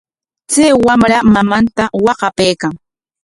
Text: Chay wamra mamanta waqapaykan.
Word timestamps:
Chay 0.51 0.71
wamra 0.85 1.17
mamanta 1.33 1.83
waqapaykan. 2.05 2.73